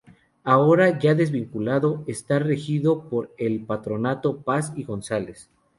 Ahora, 0.43 0.97
ya 0.97 1.13
desvinculado, 1.13 2.03
está 2.07 2.39
regido 2.39 3.07
por 3.07 3.35
el 3.37 3.63
Patronato 3.67 4.41
Paz 4.41 4.73
y 4.75 4.83
González. 4.83 5.51